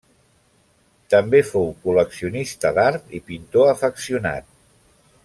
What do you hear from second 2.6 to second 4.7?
d'art i pintor afeccionat.